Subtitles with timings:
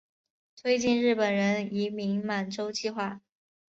[0.59, 3.21] 推进日本人移民满洲计划。